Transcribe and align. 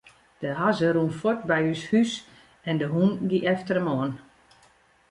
De 0.41 0.49
hazze 0.59 0.87
rûn 0.95 1.11
fuort 1.19 1.41
by 1.49 1.61
ús 1.73 1.83
hús 1.89 2.11
en 2.69 2.75
de 2.81 2.87
hûn 2.93 3.11
gie 3.29 3.47
efter 3.53 3.75
him 3.79 3.89
oan. 3.95 4.11